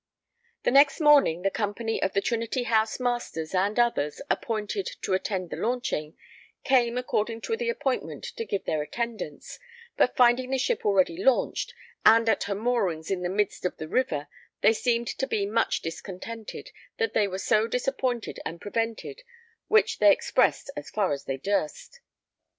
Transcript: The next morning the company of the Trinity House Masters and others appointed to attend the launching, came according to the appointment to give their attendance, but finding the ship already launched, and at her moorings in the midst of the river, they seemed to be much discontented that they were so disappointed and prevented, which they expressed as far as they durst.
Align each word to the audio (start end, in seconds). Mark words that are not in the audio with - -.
The 0.63 0.71
next 0.71 0.99
morning 0.99 1.43
the 1.43 1.51
company 1.51 2.01
of 2.01 2.13
the 2.13 2.21
Trinity 2.21 2.63
House 2.63 2.99
Masters 2.99 3.53
and 3.53 3.77
others 3.77 4.19
appointed 4.31 4.87
to 5.03 5.13
attend 5.13 5.51
the 5.51 5.57
launching, 5.57 6.17
came 6.63 6.97
according 6.97 7.41
to 7.41 7.55
the 7.55 7.69
appointment 7.69 8.23
to 8.35 8.43
give 8.43 8.65
their 8.65 8.81
attendance, 8.81 9.59
but 9.97 10.15
finding 10.15 10.49
the 10.49 10.57
ship 10.57 10.87
already 10.87 11.23
launched, 11.23 11.75
and 12.03 12.27
at 12.27 12.45
her 12.45 12.55
moorings 12.55 13.11
in 13.11 13.21
the 13.21 13.29
midst 13.29 13.63
of 13.63 13.77
the 13.77 13.87
river, 13.87 14.27
they 14.61 14.73
seemed 14.73 15.05
to 15.07 15.27
be 15.27 15.45
much 15.45 15.83
discontented 15.83 16.71
that 16.97 17.13
they 17.13 17.27
were 17.27 17.37
so 17.37 17.67
disappointed 17.67 18.39
and 18.43 18.59
prevented, 18.59 19.21
which 19.67 19.99
they 19.99 20.11
expressed 20.11 20.71
as 20.75 20.89
far 20.89 21.11
as 21.11 21.25
they 21.25 21.37
durst. 21.37 21.99